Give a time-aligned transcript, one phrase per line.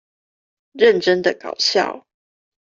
[0.73, 2.07] 認真的搞笑